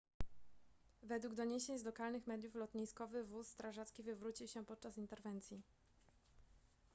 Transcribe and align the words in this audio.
według 1.03 1.33
doniesień 1.35 1.79
z 1.79 1.83
lokalnych 1.85 2.27
mediów 2.27 2.55
lotniskowy 2.55 3.23
wóz 3.23 3.47
strażacki 3.47 4.03
wywrócił 4.03 4.47
się 4.47 4.65
podczas 4.65 4.97
interwencji 4.97 5.61